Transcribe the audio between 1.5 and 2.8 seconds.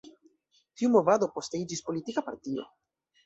iĝis politika partio.